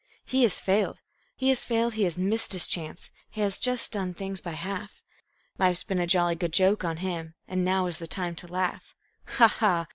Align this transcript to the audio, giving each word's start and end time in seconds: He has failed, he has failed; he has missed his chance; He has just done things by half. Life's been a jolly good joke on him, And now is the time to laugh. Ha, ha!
He 0.25 0.41
has 0.41 0.59
failed, 0.59 0.97
he 1.35 1.49
has 1.49 1.63
failed; 1.63 1.93
he 1.93 2.05
has 2.05 2.17
missed 2.17 2.53
his 2.53 2.67
chance; 2.67 3.11
He 3.29 3.41
has 3.41 3.59
just 3.59 3.91
done 3.91 4.15
things 4.15 4.41
by 4.41 4.53
half. 4.53 5.03
Life's 5.59 5.83
been 5.83 5.99
a 5.99 6.07
jolly 6.07 6.33
good 6.33 6.53
joke 6.53 6.83
on 6.83 6.97
him, 7.05 7.35
And 7.47 7.63
now 7.63 7.85
is 7.85 7.99
the 7.99 8.07
time 8.07 8.35
to 8.37 8.47
laugh. 8.47 8.95
Ha, 9.37 9.47
ha! 9.47 9.85